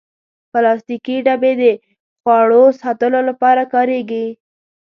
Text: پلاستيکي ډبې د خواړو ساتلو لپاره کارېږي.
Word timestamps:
پلاستيکي 0.51 1.15
ډبې 1.25 1.53
د 1.61 1.63
خواړو 2.21 2.63
ساتلو 2.81 3.19
لپاره 3.29 3.63
کارېږي. 3.73 4.27